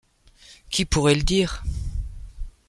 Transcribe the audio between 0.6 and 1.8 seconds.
Qui pourrait le dire?